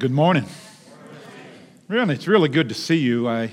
[0.00, 0.44] Good morning.
[1.88, 3.28] Really, it's really good to see you.
[3.28, 3.50] I,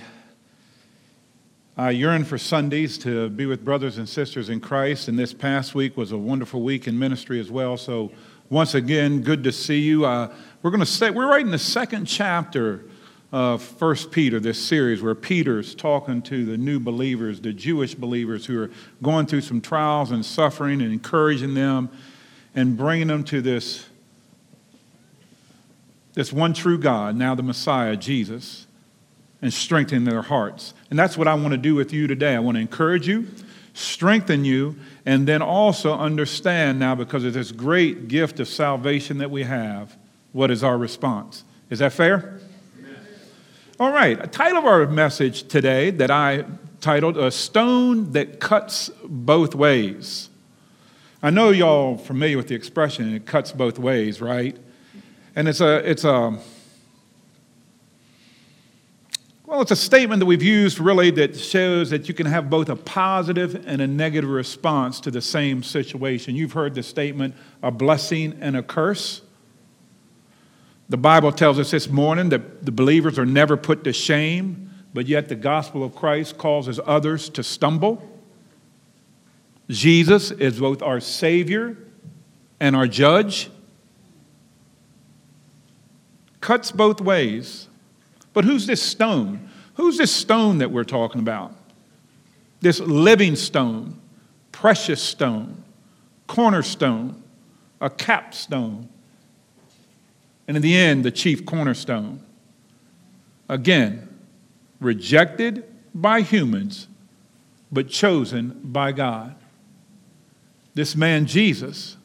[1.75, 5.73] I yearn for Sundays to be with brothers and sisters in Christ, and this past
[5.73, 7.77] week was a wonderful week in ministry as well.
[7.77, 8.11] So,
[8.51, 10.05] once again, good to see you.
[10.05, 10.31] Uh,
[10.61, 12.85] we're going to say we're right in the second chapter
[13.31, 18.45] of First Peter, this series where Peter's talking to the new believers, the Jewish believers
[18.45, 18.69] who are
[19.01, 21.89] going through some trials and suffering, and encouraging them
[22.53, 23.87] and bringing them to this
[26.15, 28.65] this one true God, now the Messiah, Jesus,
[29.41, 30.73] and strengthen their hearts.
[30.89, 32.35] And that's what I want to do with you today.
[32.35, 33.27] I want to encourage you,
[33.73, 39.29] strengthen you, and then also understand now, because of this great gift of salvation that
[39.29, 39.95] we have,
[40.31, 41.43] what is our response.
[41.69, 42.39] Is that fair?
[43.77, 46.45] All right, a title of our message today that I
[46.79, 50.29] titled A Stone That Cuts Both Ways.
[51.21, 54.55] I know y'all familiar with the expression, it cuts both ways, right?
[55.35, 56.39] And it's a, it's a,
[59.45, 62.69] well, it's a statement that we've used really that shows that you can have both
[62.69, 66.35] a positive and a negative response to the same situation.
[66.35, 69.21] You've heard the statement, a blessing and a curse.
[70.87, 75.05] The Bible tells us this morning that the believers are never put to shame, but
[75.05, 78.01] yet the gospel of Christ causes others to stumble.
[79.67, 81.77] Jesus is both our Savior
[82.59, 83.49] and our judge
[86.45, 87.67] cuts both ways.
[88.31, 89.49] But who's this stone?
[89.77, 91.55] Who's this stone that we're talking about?
[92.61, 93.99] This living stone,
[94.51, 95.63] precious stone,
[96.27, 97.23] cornerstone,
[97.81, 98.87] a capstone,
[100.47, 102.21] and in the end, the chief cornerstone.
[103.49, 104.07] Again,
[104.79, 106.87] rejected by humans,
[107.71, 109.33] but chosen by God.
[110.75, 111.97] This man, Jesus,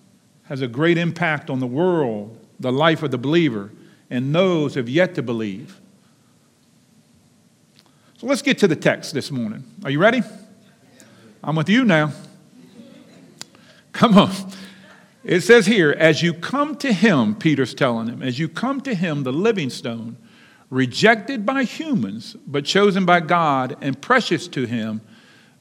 [0.44, 3.70] has a great impact on the world, the life of the believer,
[4.10, 5.80] and those have yet to believe.
[8.18, 9.64] So let's get to the text this morning.
[9.84, 10.22] Are you ready?
[11.42, 12.12] I'm with you now.
[13.92, 14.32] Come on.
[15.24, 18.94] It says here, as you come to him, Peter's telling him, as you come to
[18.94, 20.16] him, the living stone,
[20.70, 25.00] rejected by humans, but chosen by God and precious to him,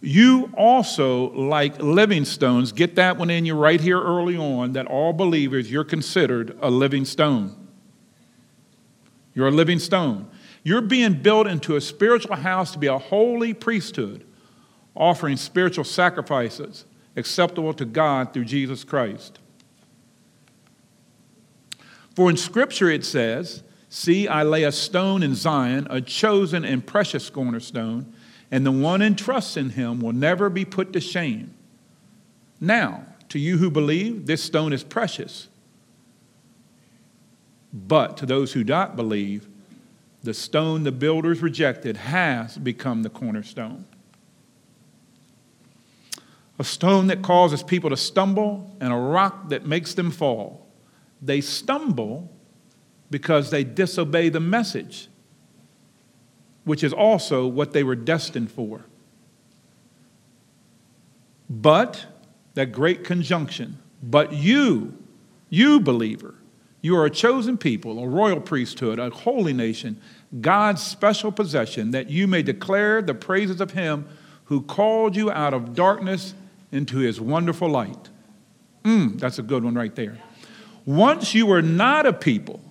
[0.02, 4.86] you also, like living stones, get that one in you right here early on that
[4.88, 7.54] all believers, you're considered a living stone.
[9.40, 10.30] You're a living stone.
[10.64, 14.26] You're being built into a spiritual house to be a holy priesthood,
[14.94, 16.84] offering spiritual sacrifices
[17.16, 19.40] acceptable to God through Jesus Christ.
[22.18, 26.86] For in Scripture it says, See, I lay a stone in Zion, a chosen and
[26.86, 28.14] precious cornerstone,
[28.52, 31.54] and the one entrusts in him will never be put to shame.
[32.60, 35.48] Now, to you who believe, this stone is precious.
[37.72, 39.48] But to those who don't believe,
[40.24, 43.86] the stone the builders rejected has become the cornerstone.
[46.58, 50.68] A stone that causes people to stumble and a rock that makes them fall.
[51.22, 52.30] They stumble
[53.10, 55.08] because they disobey the message,
[56.66, 58.86] which is also what they were destined for.
[61.50, 62.06] But,
[62.56, 64.98] that great conjunction, but you,
[65.50, 66.36] you believer,
[66.82, 70.00] you are a chosen people, a royal priesthood, a holy nation,
[70.40, 74.08] God's special possession, that you may declare the praises of him
[74.46, 76.34] who called you out of darkness
[76.72, 78.10] into his wonderful light.
[78.84, 80.18] Mm, that's a good one right there.
[80.86, 82.62] Once you were not a people,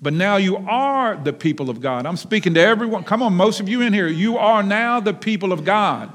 [0.00, 2.06] but now you are the people of God.
[2.06, 3.02] I'm speaking to everyone.
[3.02, 6.12] Come on, most of you in here, you are now the people of God.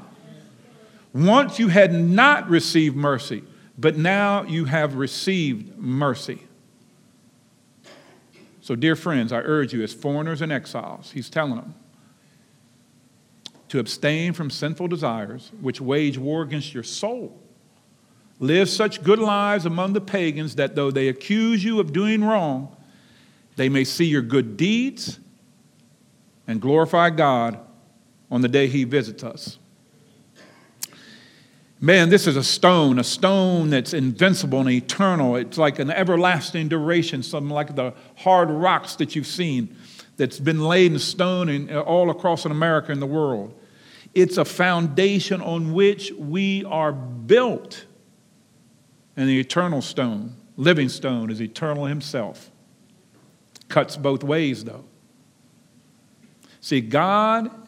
[1.12, 3.44] Once you had not received mercy,
[3.78, 6.42] but now you have received mercy.
[8.64, 11.74] So, dear friends, I urge you as foreigners and exiles, he's telling them
[13.68, 17.38] to abstain from sinful desires which wage war against your soul.
[18.40, 22.74] Live such good lives among the pagans that though they accuse you of doing wrong,
[23.56, 25.20] they may see your good deeds
[26.46, 27.58] and glorify God
[28.30, 29.58] on the day he visits us.
[31.84, 35.36] Man, this is a stone, a stone that's invincible and eternal.
[35.36, 39.76] It's like an everlasting duration, something like the hard rocks that you've seen
[40.16, 43.54] that's been laid in stone in, all across in America and the world.
[44.14, 47.84] It's a foundation on which we are built.
[49.14, 52.50] And the eternal stone, living stone, is eternal himself.
[53.68, 54.86] Cuts both ways, though.
[56.62, 57.63] See, God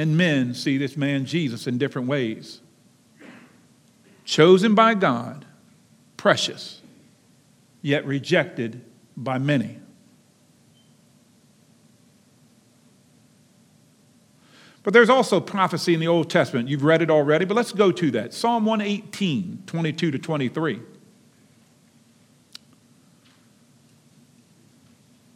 [0.00, 2.62] and men see this man Jesus in different ways.
[4.24, 5.44] Chosen by God,
[6.16, 6.80] precious,
[7.82, 8.80] yet rejected
[9.14, 9.78] by many.
[14.82, 16.70] But there's also prophecy in the Old Testament.
[16.70, 18.32] You've read it already, but let's go to that.
[18.32, 20.80] Psalm 118, 22 to 23.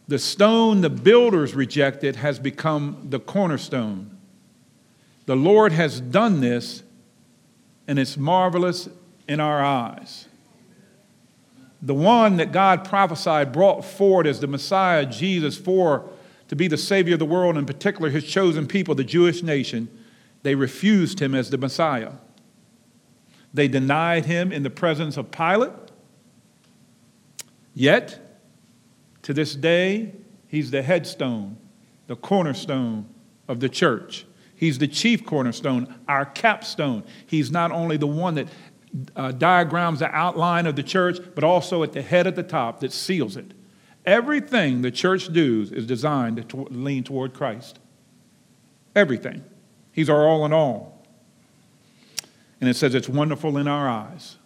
[0.07, 4.14] The stone the builders rejected has become the cornerstone.
[5.25, 6.83] The Lord has done this,
[7.87, 8.89] and it's marvelous
[9.27, 10.27] in our eyes.
[11.81, 16.09] The one that God prophesied brought forward as the Messiah, Jesus, for
[16.47, 19.89] to be the Savior of the world, in particular his chosen people, the Jewish nation,
[20.43, 22.13] they refused him as the Messiah.
[23.53, 25.71] They denied him in the presence of Pilate.
[27.73, 28.37] Yet,
[29.23, 30.13] to this day,
[30.47, 31.57] he's the headstone,
[32.07, 33.07] the cornerstone
[33.47, 34.25] of the church.
[34.55, 37.03] He's the chief cornerstone, our capstone.
[37.25, 38.47] He's not only the one that
[39.15, 42.79] uh, diagrams the outline of the church, but also at the head at the top
[42.79, 43.53] that seals it.
[44.05, 47.79] Everything the church does is designed to lean toward Christ.
[48.95, 49.43] Everything.
[49.91, 51.03] He's our all in all.
[52.61, 54.37] And it says it's wonderful in our eyes.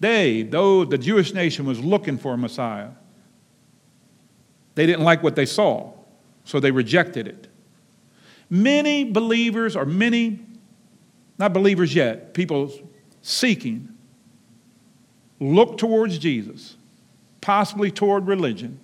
[0.00, 2.90] They, though the Jewish nation was looking for a Messiah,
[4.74, 5.92] they didn't like what they saw,
[6.44, 7.48] so they rejected it.
[8.50, 10.40] Many believers, or many,
[11.38, 12.72] not believers yet, people
[13.22, 13.88] seeking,
[15.38, 16.76] look towards Jesus,
[17.40, 18.80] possibly toward religion,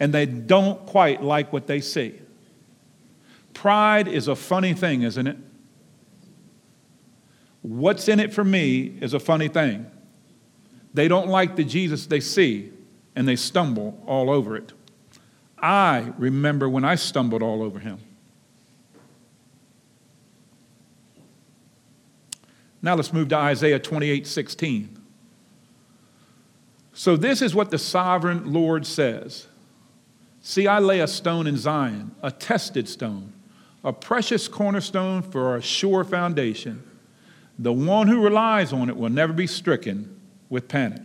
[0.00, 2.14] and they don't quite like what they see.
[3.52, 5.36] Pride is a funny thing, isn't it?
[7.62, 9.90] What's in it for me is a funny thing.
[10.94, 12.72] They don't like the Jesus they see,
[13.14, 14.72] and they stumble all over it.
[15.62, 17.98] I remember when I stumbled all over him.
[22.80, 24.94] Now let's move to Isaiah 28 16.
[26.92, 29.46] So, this is what the sovereign Lord says
[30.40, 33.32] See, I lay a stone in Zion, a tested stone,
[33.84, 36.82] a precious cornerstone for a sure foundation.
[37.58, 41.02] The one who relies on it will never be stricken with panic.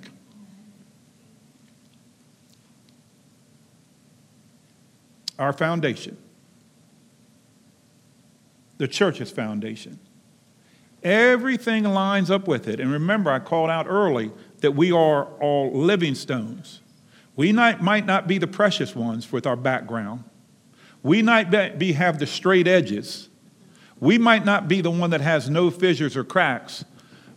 [5.39, 6.17] Our foundation,
[8.77, 9.99] the church's foundation.
[11.01, 12.79] Everything lines up with it.
[12.79, 14.31] And remember, I called out early
[14.61, 16.79] that we are all living stones.
[17.35, 20.23] We might, might not be the precious ones with our background.
[21.01, 23.27] We might be, have the straight edges
[24.03, 26.83] we might not be the one that has no fissures or cracks,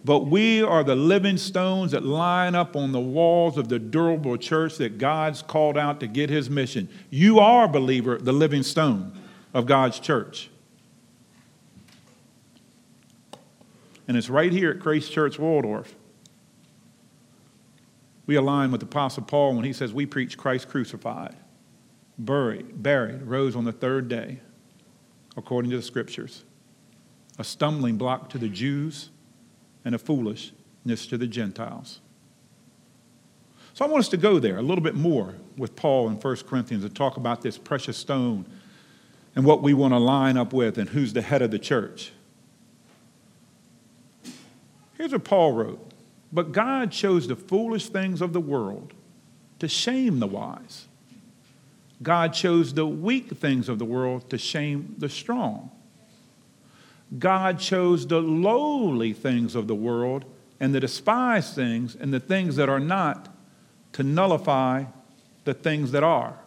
[0.07, 4.37] but we are the living stones that line up on the walls of the durable
[4.37, 6.89] church that God's called out to get his mission.
[7.11, 9.21] You are, believer, the living stone
[9.53, 10.49] of God's church.
[14.07, 15.93] And it's right here at Grace Church Waldorf.
[18.27, 21.35] We align with Apostle Paul when he says we preach Christ crucified,
[22.17, 24.39] buried, buried, rose on the third day,
[25.37, 26.45] according to the scriptures
[27.39, 29.11] a stumbling block to the Jews
[29.87, 32.01] and a foolishness to the Gentiles.
[33.73, 36.37] So I want us to go there a little bit more with Paul in 1
[36.49, 38.47] Corinthians and talk about this precious stone
[39.37, 42.11] and what we want to line up with and who's the head of the church.
[44.99, 45.93] Here's what Paul wrote
[46.33, 48.93] But God chose the foolish things of the world
[49.61, 50.89] to shame the wise.
[52.03, 55.71] God chose the weak things of the world to shame the strong.
[57.19, 60.25] God chose the lowly things of the world
[60.59, 63.35] and the despised things and the things that are not
[63.93, 64.85] to nullify
[65.45, 66.39] the things that are,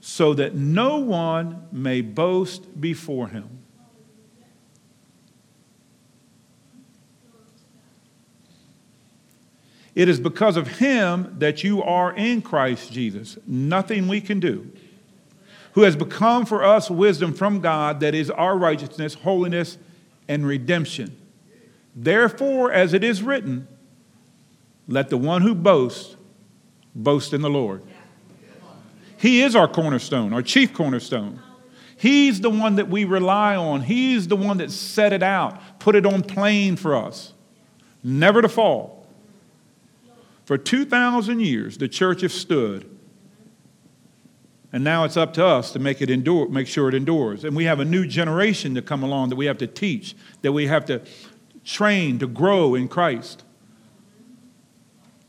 [0.00, 3.48] so that no one may boast before him.
[9.94, 13.38] It is because of him that you are in Christ Jesus.
[13.46, 14.72] Nothing we can do
[15.74, 19.76] who has become for us wisdom from God that is our righteousness, holiness,
[20.28, 21.16] and redemption.
[21.96, 23.66] Therefore, as it is written,
[24.86, 26.16] let the one who boasts
[26.94, 27.82] boast in the Lord.
[29.18, 31.40] He is our cornerstone, our chief cornerstone.
[31.96, 33.80] He's the one that we rely on.
[33.80, 37.32] He's the one that set it out, put it on plain for us,
[38.02, 39.06] never to fall.
[40.44, 42.88] For 2,000 years, the church has stood
[44.74, 47.44] and now it's up to us to make it endure, make sure it endures.
[47.44, 50.50] And we have a new generation to come along that we have to teach, that
[50.50, 51.00] we have to
[51.64, 53.44] train to grow in Christ.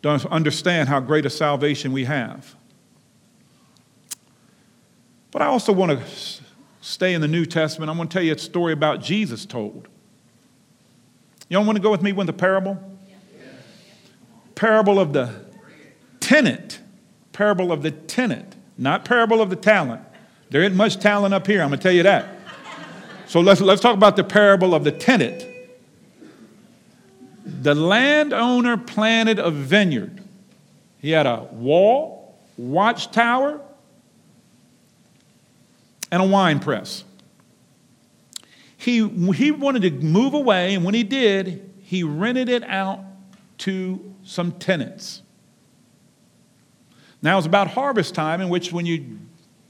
[0.02, 2.56] To understand how great a salvation we have.
[5.30, 6.04] But I also want to
[6.82, 7.92] stay in the New Testament.
[7.92, 9.88] I'm going to tell you a story about Jesus told.
[11.50, 12.82] You don't want to go with me with the parable?
[14.56, 15.46] Parable of the
[16.20, 16.80] tenant.
[17.32, 20.02] Parable of the tenant not parable of the talent.
[20.50, 22.30] There isn't much talent up here, I'm going to tell you that.
[23.28, 25.46] So let's, let's talk about the parable of the tenant.
[27.46, 30.24] The landowner planted a vineyard.
[31.00, 33.62] He had a wall, watchtower,
[36.12, 37.04] and a wine press.
[38.78, 43.00] He, he wanted to move away, and when he did, he rented it out
[43.60, 45.22] to some tenants.
[47.22, 49.20] Now it's about harvest time, in which when you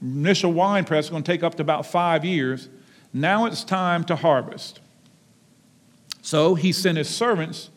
[0.02, 2.68] initial wine press is going to take up to about five years.
[3.12, 4.80] Now it's time to harvest.
[6.22, 7.70] So he sent his servants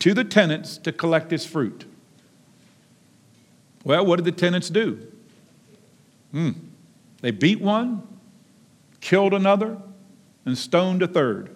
[0.00, 1.86] to the tenants to collect his fruit.
[3.84, 5.06] Well, what did the tenants do?
[6.32, 6.50] Hmm.
[7.20, 8.06] They beat one,
[9.00, 9.78] killed another,
[10.44, 11.54] and stoned a third.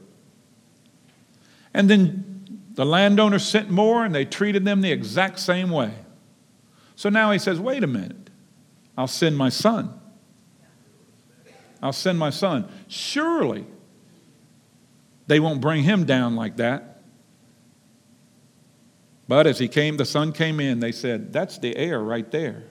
[1.74, 5.92] And then the landowner sent more, and they treated them the exact same way.
[6.98, 8.28] So now he says, wait a minute,
[8.96, 10.00] I'll send my son.
[11.80, 12.68] I'll send my son.
[12.88, 13.64] Surely
[15.28, 17.00] they won't bring him down like that.
[19.28, 22.64] But as he came, the son came in, they said, That's the heir right there.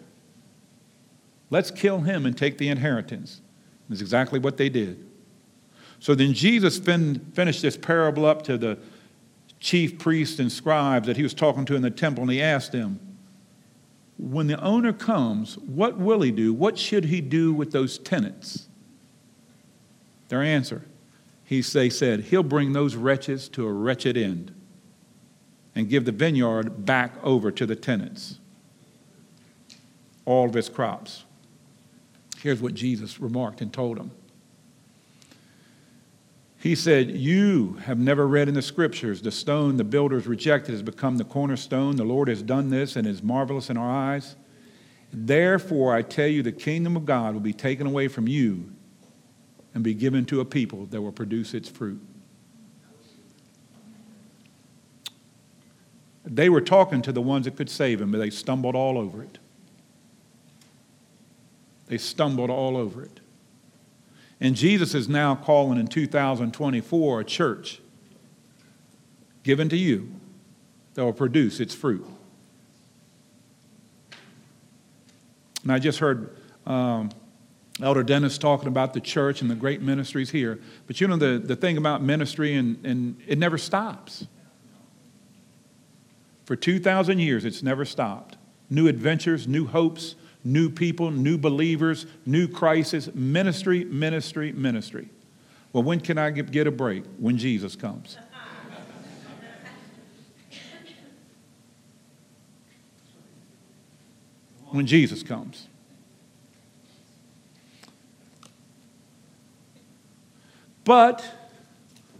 [1.49, 3.39] Let's kill him and take the inheritance.
[3.87, 5.09] That's exactly what they did.
[5.99, 8.77] So then Jesus fin- finished this parable up to the
[9.61, 12.73] chief priests and scribes that he was talking to in the temple, and he asked
[12.73, 12.99] them,
[14.17, 16.53] when the owner comes, what will he do?
[16.53, 18.67] What should he do with those tenants?
[20.29, 20.85] Their answer,
[21.43, 24.53] he, they said, he'll bring those wretches to a wretched end
[25.75, 28.39] and give the vineyard back over to the tenants,
[30.25, 31.23] all of its crops.
[32.41, 34.11] Here's what Jesus remarked and told them.
[36.59, 40.81] He said, You have never read in the scriptures, the stone the builders rejected has
[40.81, 41.95] become the cornerstone.
[41.95, 44.35] The Lord has done this and is marvelous in our eyes.
[45.13, 48.71] Therefore, I tell you, the kingdom of God will be taken away from you
[49.73, 52.01] and be given to a people that will produce its fruit.
[56.25, 59.23] They were talking to the ones that could save him, but they stumbled all over
[59.23, 59.37] it.
[61.85, 63.21] They stumbled all over it.
[64.39, 67.81] And Jesus is now calling in 2024 a church
[69.43, 70.11] given to you
[70.93, 72.05] that will produce its fruit.
[75.63, 77.09] And I just heard um,
[77.81, 80.59] Elder Dennis talking about the church and the great ministries here.
[80.85, 84.27] But you know, the, the thing about ministry, and, and it never stops.
[86.45, 88.37] For 2,000 years, it's never stopped.
[88.69, 90.15] New adventures, new hopes,
[90.47, 95.09] new people, new believers, new crisis, ministry, ministry, ministry.
[95.73, 97.03] Well, when can I get a break?
[97.19, 98.17] When Jesus comes.
[104.69, 105.67] when Jesus comes.
[110.85, 111.25] But,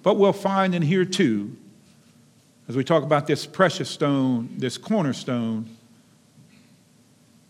[0.04, 1.56] but we'll find in here too,
[2.68, 5.77] as we talk about this precious stone, this cornerstone,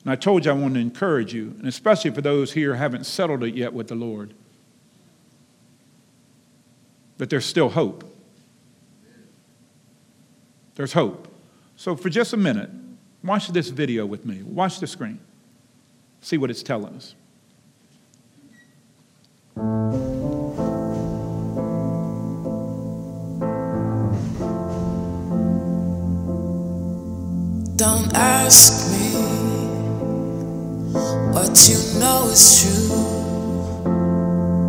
[0.07, 2.79] and I told you I want to encourage you, and especially for those here who
[2.79, 4.33] haven't settled it yet with the Lord,
[7.17, 8.05] that there's still hope.
[10.75, 11.27] There's hope.
[11.75, 12.69] So, for just a minute,
[13.21, 14.43] watch this video with me.
[14.43, 15.19] Watch the screen.
[16.21, 17.13] See what it's telling us.
[27.75, 28.86] Don't ask
[31.65, 32.87] you know it's true.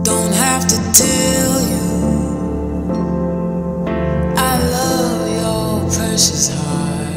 [0.02, 1.85] Don't have to tell you.
[4.37, 7.09] I love your precious heart.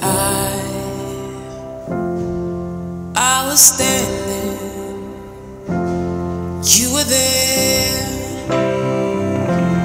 [0.00, 0.52] I,
[3.16, 4.58] I was standing,
[6.62, 8.06] you were there.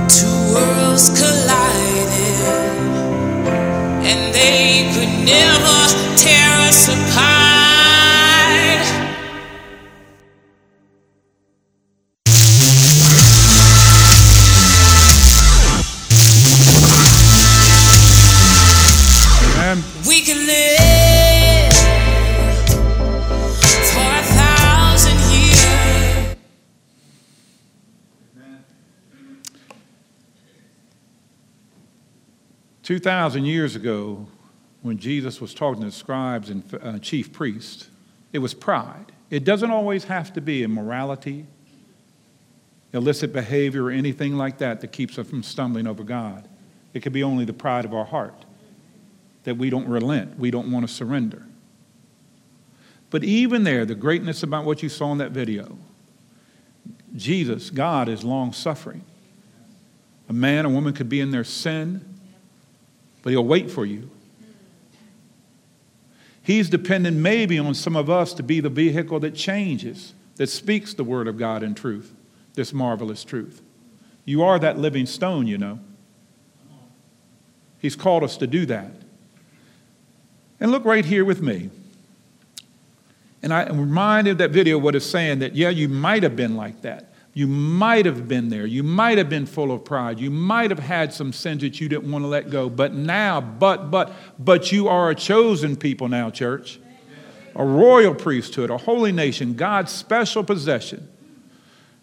[0.07, 2.37] Two worlds collided,
[4.05, 5.77] and they could never
[6.15, 7.25] tear us apart.
[32.86, 34.27] 2,000 years ago,
[34.84, 37.89] when Jesus was talking to scribes and uh, chief priests,
[38.32, 39.12] it was pride.
[39.32, 41.48] It doesn't always have to be immorality,
[42.94, 46.48] illicit behavior, or anything like that that keeps us from stumbling over God.
[46.94, 48.46] It could be only the pride of our heart
[49.46, 51.42] that we don't relent, we don't want to surrender.
[53.10, 55.75] But even there, the greatness about what you saw in that video,
[57.15, 59.04] Jesus, God, is long suffering.
[60.30, 62.14] A man, a woman could be in their sin,
[63.25, 64.08] but he'll wait for you.
[66.44, 70.94] He's dependent maybe on some of us to be the vehicle that changes, that speaks
[70.94, 72.13] the word of God in truth,
[72.53, 73.63] this marvelous truth.
[74.25, 75.79] You are that living stone, you know.
[77.79, 78.91] He's called us to do that.
[80.60, 81.72] And look right here with me.
[83.41, 86.36] And I am reminded of that video what it's saying that, yeah, you might have
[86.36, 87.12] been like that.
[87.36, 88.65] You might have been there.
[88.65, 90.22] You might have been full of pride.
[90.22, 92.70] You might have had some sins that you didn't want to let go.
[92.70, 96.80] But now, but, but, but you are a chosen people now, church.
[97.54, 101.10] A royal priesthood, a holy nation, God's special possession,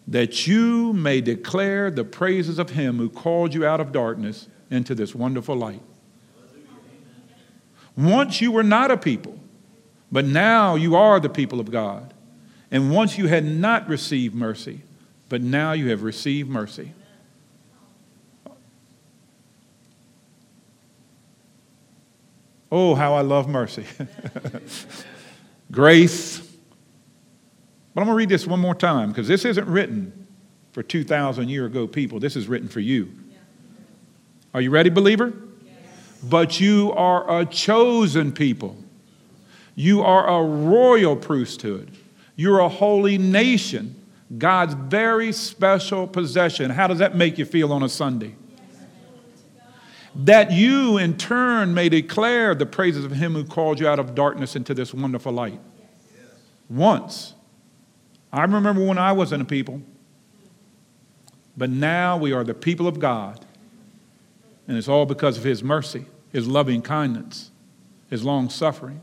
[0.07, 4.93] that you may declare the praises of Him who called you out of darkness into
[4.93, 5.81] this wonderful light.
[7.97, 9.39] Once you were not a people,
[10.11, 12.13] but now you are the people of God.
[12.69, 14.83] And once you had not received mercy,
[15.33, 16.93] but now you have received mercy.
[22.71, 23.83] Oh, how I love mercy.
[25.71, 26.37] Grace.
[26.37, 30.27] But I'm going to read this one more time because this isn't written
[30.71, 32.19] for 2,000 year ago people.
[32.19, 33.11] This is written for you.
[34.53, 35.33] Are you ready, believer?
[35.65, 35.75] Yes.
[36.21, 38.77] But you are a chosen people.
[39.73, 41.89] You are a royal priesthood.
[42.35, 43.95] You're a holy nation.
[44.37, 46.71] God's very special possession.
[46.71, 48.35] How does that make you feel on a Sunday?
[50.15, 54.15] That you, in turn, may declare the praises of Him who called you out of
[54.15, 55.59] darkness into this wonderful light.
[56.69, 57.33] Once.
[58.31, 59.81] I remember when I wasn't a people,
[61.55, 63.45] but now we are the people of God.
[64.67, 67.51] And it's all because of His mercy, His loving kindness,
[68.09, 69.01] His long suffering,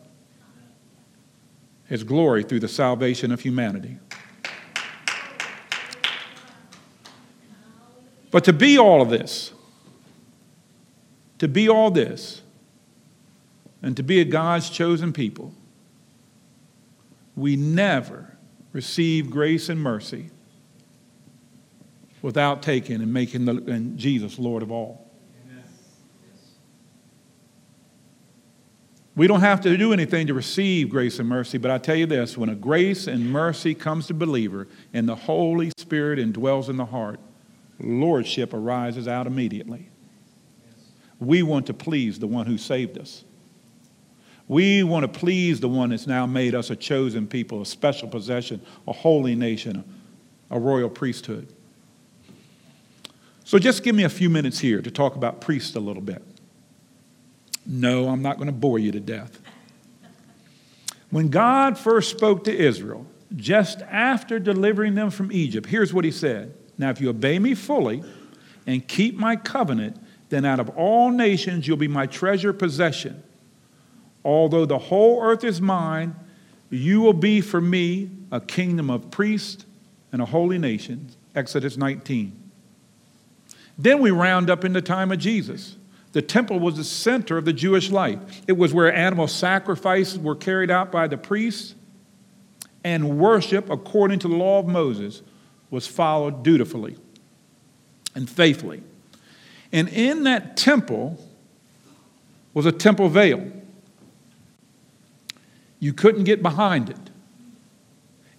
[1.87, 3.99] His glory through the salvation of humanity.
[8.31, 9.53] But to be all of this,
[11.39, 12.43] to be all this,
[13.83, 15.53] and to be a God's chosen people,
[17.35, 18.37] we never
[18.73, 20.31] receive grace and mercy
[22.23, 25.07] without taking and making the, and Jesus Lord of all.
[29.17, 32.07] We don't have to do anything to receive grace and mercy, but I tell you
[32.07, 36.77] this when a grace and mercy comes to believer and the Holy Spirit indwells in
[36.77, 37.21] the heart,
[37.81, 39.89] lordship arises out immediately.
[41.19, 43.25] We want to please the one who saved us.
[44.49, 48.09] We want to please the one that's now made us a chosen people, a special
[48.09, 49.85] possession, a holy nation,
[50.51, 51.53] a royal priesthood.
[53.45, 56.23] So just give me a few minutes here to talk about priests a little bit.
[57.67, 59.41] No, I'm not going to bore you to death.
[61.11, 66.11] When God first spoke to Israel, just after delivering them from Egypt, here's what he
[66.11, 68.03] said now, if you obey me fully
[68.67, 73.23] and keep my covenant, then out of all nations you'll be my treasure possession.
[74.25, 76.17] Although the whole earth is mine,
[76.71, 79.67] you will be for me a kingdom of priests
[80.11, 81.11] and a holy nation.
[81.35, 82.33] Exodus 19.
[83.77, 85.77] Then we round up in the time of Jesus.
[86.13, 88.19] The temple was the center of the Jewish life.
[88.49, 91.75] It was where animal sacrifices were carried out by the priests,
[92.83, 95.23] and worship, according to the law of Moses,
[95.71, 96.97] was followed dutifully
[98.15, 98.83] and faithfully.
[99.73, 101.25] And in that temple
[102.53, 103.51] was a temple veil.
[105.79, 106.99] You couldn't get behind it.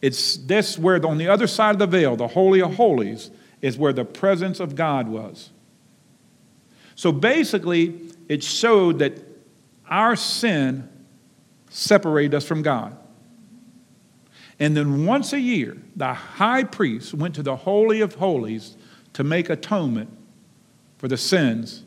[0.02, 3.78] It's this where, on the other side of the veil, the Holy of Holies, is
[3.78, 5.52] where the presence of God was.
[6.96, 9.18] So basically, it showed that
[9.88, 10.90] our sin
[11.70, 12.98] separated us from God.
[14.62, 18.78] And then once a year, the high priest went to the Holy of Holies
[19.14, 20.12] to make atonement
[21.00, 21.82] for the sins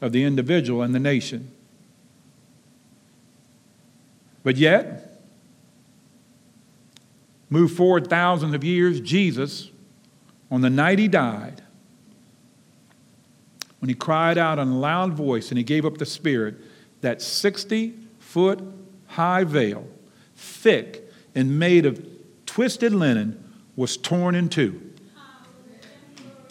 [0.00, 1.50] of the individual and the nation.
[4.42, 5.20] But yet,
[7.50, 9.70] move forward thousands of years, Jesus,
[10.50, 11.60] on the night he died,
[13.80, 16.54] when he cried out in a loud voice and he gave up the Spirit,
[17.02, 18.62] that 60 foot
[19.08, 19.86] high veil,
[20.34, 21.02] thick
[21.34, 22.13] and made of
[22.54, 24.80] twisted linen was torn in two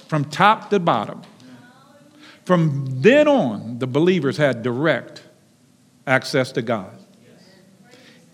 [0.10, 1.22] from top to bottom.
[2.44, 5.24] From then on, the believers had direct
[6.06, 6.92] access to God.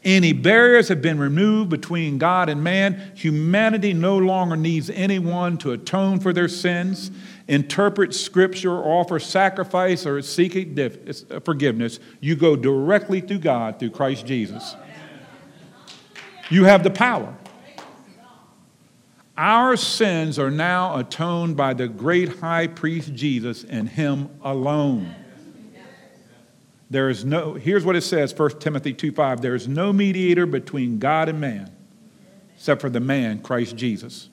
[0.03, 3.11] Any barriers have been removed between God and man.
[3.13, 7.11] Humanity no longer needs anyone to atone for their sins,
[7.47, 10.75] interpret scripture, or offer sacrifice, or seek
[11.45, 11.99] forgiveness.
[12.19, 14.75] You go directly through God through Christ Jesus.
[16.49, 17.35] You have the power.
[19.41, 25.15] Our sins are now atoned by the great high priest Jesus and him alone.
[26.89, 29.39] There is no, here's what it says, 1 Timothy 2 5.
[29.39, 31.71] There is no mediator between God and man
[32.53, 34.27] except for the man, Christ Jesus.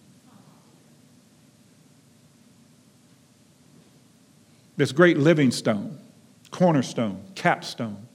[4.76, 6.00] This great living stone,
[6.50, 8.08] cornerstone, capstone,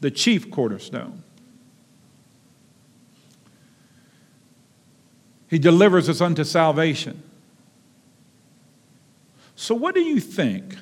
[0.00, 1.21] the chief cornerstone.
[5.52, 7.22] He delivers us unto salvation.
[9.54, 10.76] So, what do you think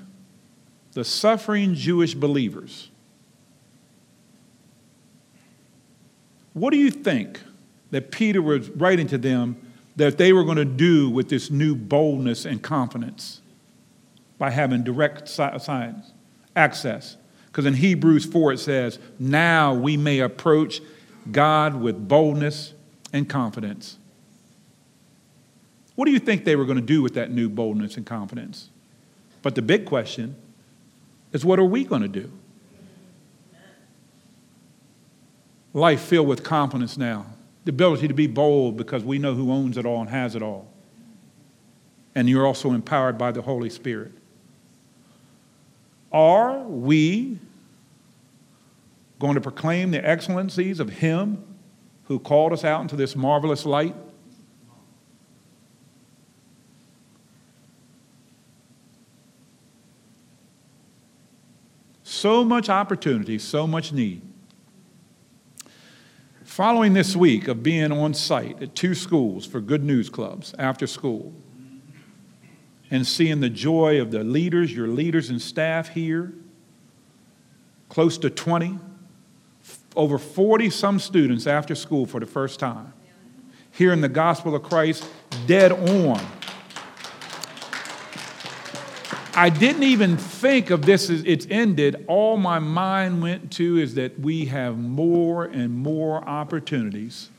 [0.92, 2.88] the suffering Jewish believers,
[6.52, 7.40] what do you think
[7.90, 9.56] that Peter was writing to them
[9.96, 13.40] that they were going to do with this new boldness and confidence
[14.38, 16.12] by having direct science
[16.54, 17.16] access?
[17.46, 20.80] Because in Hebrews 4 it says, Now we may approach
[21.32, 22.72] God with boldness
[23.12, 23.96] and confidence.
[26.00, 28.70] What do you think they were going to do with that new boldness and confidence?
[29.42, 30.34] But the big question
[31.30, 32.32] is what are we going to do?
[35.74, 37.26] Life filled with confidence now,
[37.66, 40.40] the ability to be bold because we know who owns it all and has it
[40.40, 40.72] all.
[42.14, 44.12] And you're also empowered by the Holy Spirit.
[46.10, 47.38] Are we
[49.18, 51.44] going to proclaim the excellencies of Him
[52.04, 53.94] who called us out into this marvelous light?
[62.20, 64.20] So much opportunity, so much need.
[66.44, 70.86] Following this week of being on site at two schools for Good News Clubs after
[70.86, 71.32] school,
[72.90, 76.34] and seeing the joy of the leaders, your leaders and staff here,
[77.88, 78.78] close to 20,
[79.96, 82.92] over 40 some students after school for the first time,
[83.70, 85.08] hearing the gospel of Christ
[85.46, 86.20] dead on
[89.40, 92.04] I didn't even think of this as it's ended.
[92.08, 97.30] All my mind went to is that we have more and more opportunities.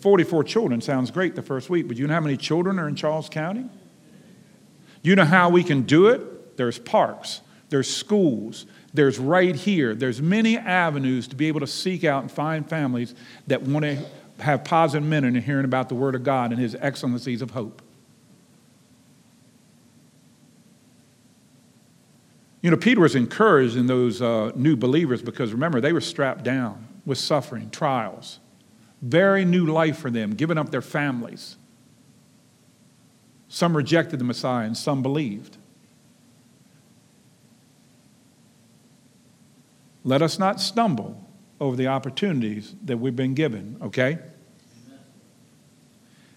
[0.00, 2.96] 44 children sounds great the first week, but you know how many children are in
[2.96, 3.64] Charles County?
[5.00, 6.58] You know how we can do it?
[6.58, 12.04] There's parks, there's schools, there's right here, there's many avenues to be able to seek
[12.04, 13.14] out and find families
[13.46, 14.04] that want to
[14.40, 17.81] have positive men and hearing about the Word of God and His excellencies of hope.
[22.62, 26.44] You know, Peter was encouraged in those uh, new believers because remember, they were strapped
[26.44, 28.38] down with suffering, trials.
[29.02, 31.56] Very new life for them, giving up their families.
[33.48, 35.56] Some rejected the Messiah and some believed.
[40.04, 41.20] Let us not stumble
[41.60, 44.18] over the opportunities that we've been given, okay?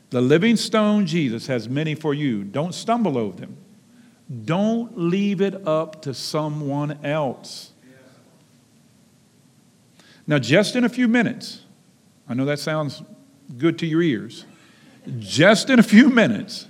[0.09, 2.43] The living stone, Jesus, has many for you.
[2.43, 3.57] Don't stumble over them.
[4.45, 7.71] Don't leave it up to someone else.
[10.27, 11.61] Now, just in a few minutes,
[12.27, 13.03] I know that sounds
[13.57, 14.45] good to your ears.
[15.19, 16.67] Just in a few minutes,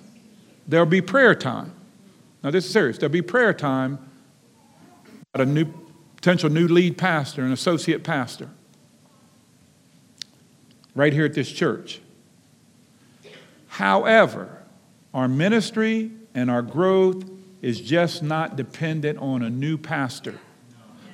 [0.68, 1.72] there'll be prayer time.
[2.44, 2.98] Now, this is serious.
[2.98, 4.00] There'll be prayer time
[5.34, 5.66] at a new
[6.18, 8.50] potential new lead pastor and associate pastor
[10.96, 12.02] right here at this church.
[13.68, 14.64] However,
[15.14, 17.24] our ministry and our growth
[17.66, 20.38] is just not dependent on a new pastor.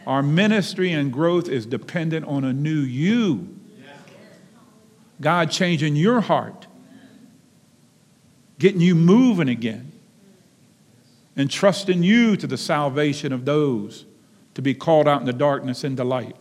[0.06, 3.58] Our ministry and growth is dependent on a new you.
[5.22, 6.68] God changing your heart,
[8.60, 9.94] getting you moving again,
[11.38, 14.04] and trusting you to the salvation of those
[14.56, 16.36] to be called out in the darkness into light.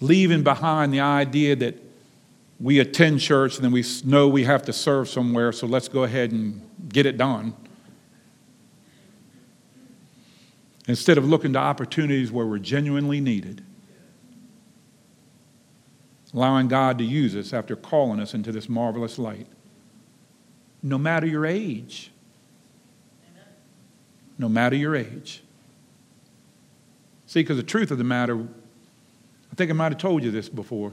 [0.00, 1.91] Leaving behind the idea that
[2.62, 6.04] we attend church and then we know we have to serve somewhere, so let's go
[6.04, 7.54] ahead and get it done.
[10.86, 13.64] Instead of looking to opportunities where we're genuinely needed.
[16.32, 19.48] Allowing God to use us after calling us into this marvelous light.
[20.82, 22.12] No matter your age.
[24.38, 25.42] No matter your age.
[27.26, 30.48] See, because the truth of the matter, I think I might have told you this
[30.48, 30.92] before.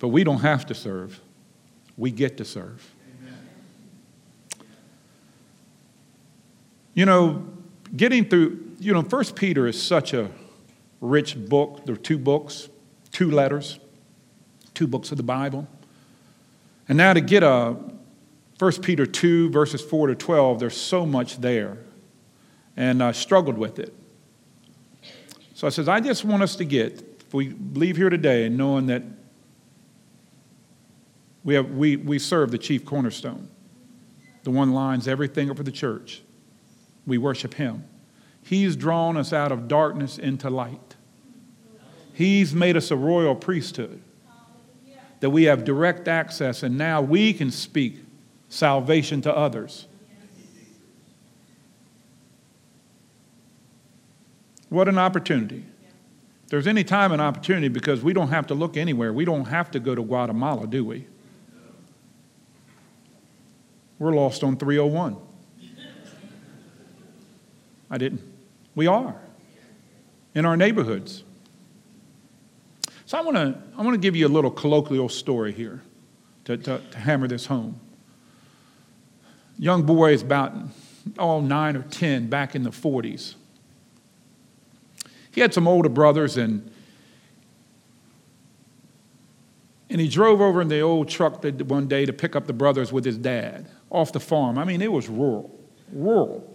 [0.00, 1.20] But we don't have to serve,
[1.96, 2.92] we get to serve.
[3.20, 4.66] Amen.
[6.94, 7.46] You know,
[7.94, 10.30] getting through, you know, First Peter is such a
[11.00, 11.84] rich book.
[11.84, 12.68] There are two books,
[13.12, 13.78] two letters,
[14.74, 15.68] two books of the Bible.
[16.88, 17.76] And now to get a
[18.58, 21.78] 1 Peter 2, verses 4 to 12, there's so much there.
[22.76, 23.94] And I struggled with it.
[25.54, 28.86] So I says, I just want us to get, if we leave here today knowing
[28.86, 29.02] that
[31.44, 33.48] we, have, we, we serve the chief cornerstone,
[34.42, 36.22] the one lines everything up for the church.
[37.06, 37.84] We worship him.
[38.42, 40.96] He's drawn us out of darkness into light.
[42.12, 44.02] He's made us a royal priesthood
[45.20, 48.02] that we have direct access, and now we can speak
[48.48, 49.86] salvation to others.
[54.70, 55.64] What an opportunity.
[56.44, 59.12] If there's any time an opportunity because we don't have to look anywhere.
[59.12, 61.06] We don't have to go to Guatemala, do we?
[64.00, 65.18] We're lost on 301.
[67.90, 68.22] I didn't.
[68.74, 69.14] We are
[70.34, 71.22] in our neighborhoods.
[73.04, 75.82] So I want to I want to give you a little colloquial story here
[76.46, 77.78] to, to, to hammer this home.
[79.58, 80.54] Young boy is about
[81.18, 83.34] all oh, nine or 10 back in the 40s.
[85.32, 86.70] He had some older brothers, and,
[89.90, 92.92] and he drove over in the old truck one day to pick up the brothers
[92.92, 94.58] with his dad off the farm.
[94.58, 95.58] I mean, it was rural,
[95.92, 96.46] rural.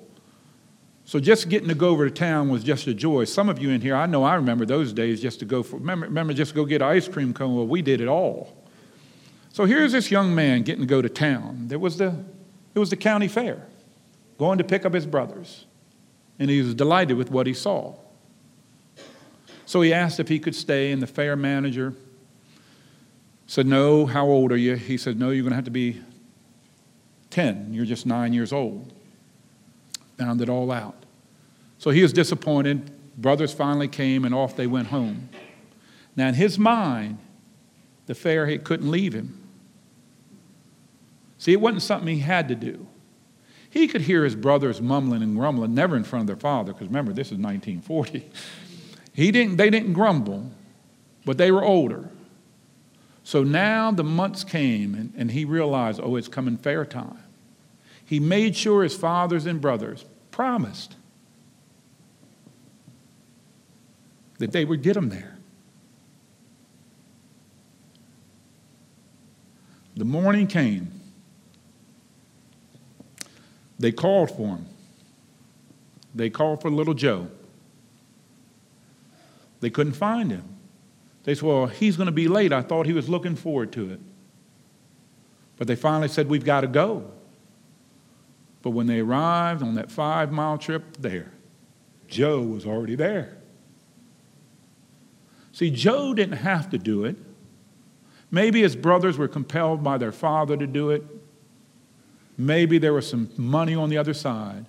[1.04, 3.26] So just getting to go over to town was just a joy.
[3.26, 5.78] Some of you in here, I know I remember those days just to go for,
[5.78, 7.56] remember, remember just to go get ice cream cone.
[7.56, 8.66] Well, we did it all.
[9.54, 11.68] So here's this young man getting to go to town.
[11.68, 12.16] There was the,
[12.74, 13.68] it was the county fair,
[14.40, 15.66] going to pick up his brothers.
[16.40, 17.96] And he was delighted with what he saw.
[19.66, 21.94] So he asked if he could stay, and the fair manager
[23.48, 24.76] said, No, how old are you?
[24.76, 26.02] He said, No, you're going to have to be
[27.36, 27.74] 10.
[27.74, 28.94] You're just nine years old.
[30.18, 30.96] Found it all out.
[31.80, 32.90] So he was disappointed.
[33.18, 35.28] Brothers finally came, and off they went home.
[36.16, 37.18] Now, in his mind,
[38.06, 39.44] the fair couldn't leave him.
[41.38, 42.88] See, it wasn't something he had to do.
[43.70, 46.88] He could hear his brothers mumbling and grumbling, never in front of their father, because
[46.88, 48.30] remember, this is 1940.
[49.14, 50.52] He didn't, they didn't grumble,
[51.24, 52.10] but they were older.
[53.24, 57.25] So now the months came, and, and he realized, oh, it's coming fair time.
[58.06, 60.96] He made sure his fathers and brothers promised
[64.38, 65.38] that they would get him there.
[69.96, 70.92] The morning came.
[73.80, 74.66] They called for him.
[76.14, 77.30] They called for little Joe.
[79.62, 80.44] They couldn't find him.
[81.24, 82.54] They said, Well, he's going to be late.
[82.54, 84.00] I thought he was looking forward to it.
[85.58, 87.12] But they finally said, We've got to go.
[88.66, 91.32] But when they arrived on that five mile trip there,
[92.08, 93.38] Joe was already there.
[95.52, 97.16] See, Joe didn't have to do it.
[98.32, 101.04] Maybe his brothers were compelled by their father to do it.
[102.40, 104.66] Maybe there was some money on the other side.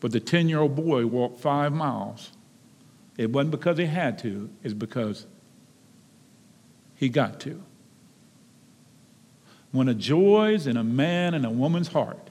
[0.00, 2.32] But the 10 year old boy walked five miles
[3.16, 5.26] it wasn't because he had to, it's because
[6.96, 7.62] he got to.
[9.72, 12.27] When a joy's in a man and a woman's heart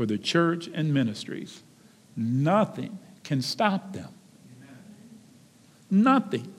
[0.00, 1.62] for the church and ministries,
[2.16, 4.08] nothing can stop them.
[5.90, 6.54] Nothing.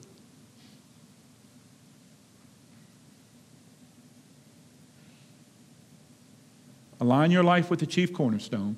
[7.00, 8.76] Align your life with the chief cornerstone.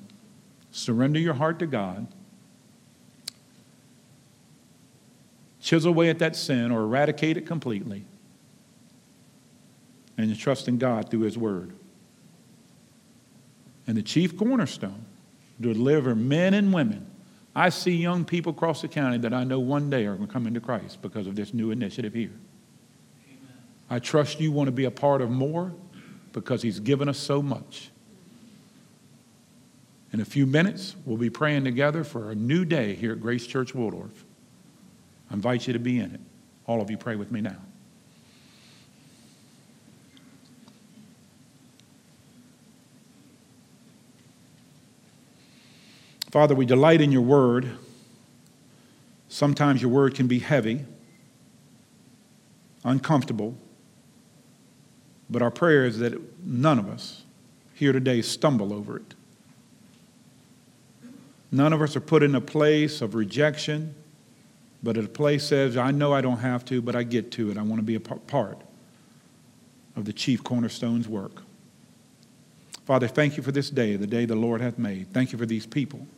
[0.71, 2.07] Surrender your heart to God.
[5.61, 8.07] chisel away at that sin or eradicate it completely,
[10.17, 11.75] and trust in God through His Word.
[13.87, 15.05] And the chief cornerstone
[15.61, 17.07] to deliver men and women.
[17.55, 20.33] I see young people across the county that I know one day are going to
[20.33, 22.33] come into Christ because of this new initiative here.
[23.89, 25.73] I trust you want to be a part of more
[26.33, 27.91] because He's given us so much.
[30.13, 33.47] In a few minutes, we'll be praying together for a new day here at Grace
[33.47, 34.25] Church Waldorf.
[35.31, 36.21] I invite you to be in it.
[36.67, 37.57] All of you pray with me now.
[46.35, 47.79] Father, we delight in your word.
[49.29, 50.85] Sometimes your word can be heavy,
[52.83, 53.55] uncomfortable,
[55.31, 57.23] but our prayer is that none of us
[57.73, 59.15] here today stumble over it.
[61.53, 63.95] None of us are put in a place of rejection
[64.83, 67.57] but a place says, I know I don't have to, but I get to it.
[67.57, 68.61] I want to be a part
[69.95, 71.43] of the chief cornerstone's work.
[72.87, 75.13] Father, thank you for this day, the day the Lord hath made.
[75.13, 76.09] Thank you for these people.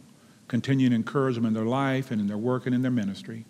[0.49, 3.45] Continue to encourage them in their life and in their work and in their ministry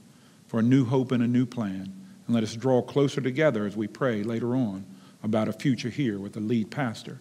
[0.47, 1.93] for a new hope and a new plan.
[2.27, 4.87] And let us draw closer together as we pray later on
[5.23, 7.21] about a future here with the lead pastor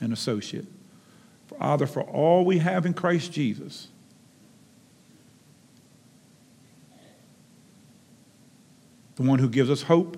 [0.00, 0.66] and associate.
[1.46, 3.88] Father, for all we have in Christ Jesus,
[9.16, 10.16] the one who gives us hope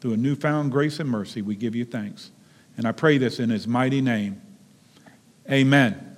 [0.00, 1.42] through a newfound grace and mercy.
[1.42, 2.32] We give you thanks.
[2.76, 4.40] And I pray this in his mighty name.
[5.50, 6.11] Amen.